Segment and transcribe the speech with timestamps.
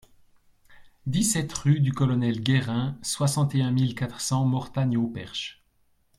[1.05, 5.63] dix-sept rue du Colonel Guérin, soixante et un mille quatre cents Mortagne-au-Perche